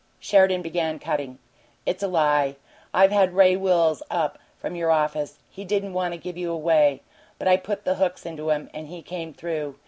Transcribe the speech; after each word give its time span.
Sheridan 0.19 0.63
began 0.63 0.97
cutting. 0.97 1.37
"It's 1.85 2.01
a 2.01 2.07
lie. 2.07 2.55
I've 2.91 3.11
had 3.11 3.35
Ray 3.35 3.55
Wills 3.55 4.01
up 4.09 4.39
from 4.57 4.73
your 4.75 4.89
office. 4.89 5.37
He 5.47 5.63
didn't 5.63 5.93
want 5.93 6.11
to 6.15 6.17
give 6.17 6.37
you 6.39 6.51
away, 6.51 7.03
but 7.37 7.47
I 7.47 7.57
put 7.57 7.85
the 7.85 7.93
hooks 8.01 8.25
into 8.25 8.49
him, 8.49 8.71
and 8.73 8.87
he 8.87 9.03
came 9.03 9.31
through. 9.31 9.75